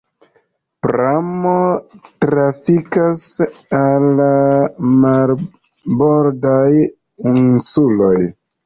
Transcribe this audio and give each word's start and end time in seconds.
Pramo 0.85 1.51
trafikas 2.25 3.27
al 3.83 4.09
la 4.23 4.33
marbordaj 5.05 6.67
insuloj. 7.39 8.17